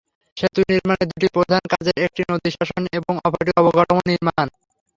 [0.37, 4.47] সেতু নির্মাণে দুটি প্রধান কাজের একটি নদী শাসন এবং অপরটি অবকাঠামো নির্মাণ।